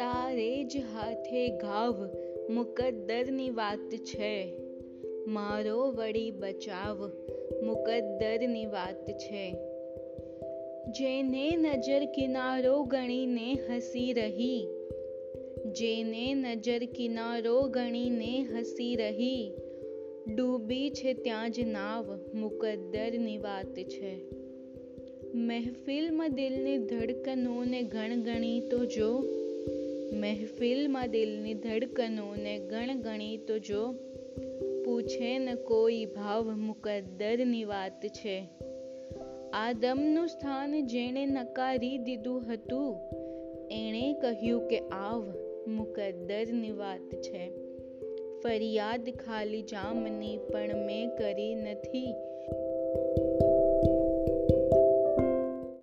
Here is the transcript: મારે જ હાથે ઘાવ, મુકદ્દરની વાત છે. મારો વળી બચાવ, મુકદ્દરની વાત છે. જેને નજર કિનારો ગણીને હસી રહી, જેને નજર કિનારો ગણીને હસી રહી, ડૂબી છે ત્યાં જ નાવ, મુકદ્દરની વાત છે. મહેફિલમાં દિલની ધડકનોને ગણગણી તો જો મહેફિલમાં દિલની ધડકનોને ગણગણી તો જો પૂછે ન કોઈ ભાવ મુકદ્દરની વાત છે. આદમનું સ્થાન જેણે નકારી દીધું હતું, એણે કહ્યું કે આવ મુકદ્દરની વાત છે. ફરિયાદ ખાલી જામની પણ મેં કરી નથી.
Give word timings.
મારે 0.00 0.64
જ 0.64 0.76
હાથે 0.94 1.48
ઘાવ, 1.48 2.08
મુકદ્દરની 2.50 3.50
વાત 3.50 3.90
છે. 3.94 4.58
મારો 5.26 5.90
વળી 5.90 6.30
બચાવ, 6.30 7.08
મુકદ્દરની 7.62 8.66
વાત 8.66 9.10
છે. 9.10 9.54
જેને 10.90 11.56
નજર 11.56 12.04
કિનારો 12.04 12.82
ગણીને 12.82 13.54
હસી 13.54 14.12
રહી, 14.12 14.68
જેને 15.66 16.34
નજર 16.34 16.84
કિનારો 16.84 17.62
ગણીને 17.62 18.42
હસી 18.42 18.96
રહી, 18.96 19.52
ડૂબી 20.36 20.90
છે 20.90 21.12
ત્યાં 21.14 21.50
જ 21.50 21.60
નાવ, 21.60 22.18
મુકદ્દરની 22.34 23.38
વાત 23.38 23.74
છે. 23.74 24.20
મહેફિલમાં 25.34 26.34
દિલની 26.34 26.78
ધડકનોને 26.78 27.82
ગણગણી 27.82 28.60
તો 28.60 28.84
જો 28.84 29.24
મહેફિલમાં 30.30 31.10
દિલની 31.10 31.54
ધડકનોને 31.54 32.58
ગણગણી 32.58 33.36
તો 33.36 33.58
જો 33.58 33.92
પૂછે 34.84 35.38
ન 35.38 35.54
કોઈ 35.54 36.04
ભાવ 36.04 36.50
મુકદ્દરની 36.50 37.64
વાત 37.64 38.06
છે. 38.06 38.48
આદમનું 39.52 40.28
સ્થાન 40.28 40.86
જેણે 40.86 41.26
નકારી 41.26 41.98
દીધું 41.98 42.52
હતું, 42.52 43.00
એણે 43.70 44.12
કહ્યું 44.12 44.68
કે 44.68 44.78
આવ 44.78 45.34
મુકદ્દરની 45.68 46.70
વાત 46.70 47.14
છે. 47.14 47.50
ફરિયાદ 48.40 49.10
ખાલી 49.10 49.62
જામની 49.62 50.38
પણ 50.52 50.86
મેં 50.86 51.16
કરી 51.16 51.54
નથી. 51.54 52.14